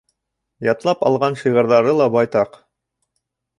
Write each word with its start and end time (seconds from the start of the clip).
Ятлап 0.67 1.03
алған 1.09 1.37
шиғырҙары 1.43 1.95
ла 2.01 2.09
байтаҡ. 2.19 2.61